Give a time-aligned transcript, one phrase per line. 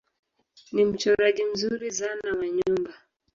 [0.71, 2.93] Ni mchoraji mzuri zana wa nyumba